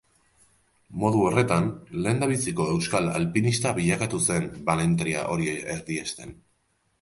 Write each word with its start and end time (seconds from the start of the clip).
Modu 1.01 1.19
horretan, 1.25 1.67
lehendabiziko 2.05 2.65
euskal 2.77 3.11
alpinista 3.19 3.75
bilakatu 3.81 4.23
zen 4.31 4.49
balentria 4.71 5.23
hori 5.35 5.53
erdiesten. 5.77 6.35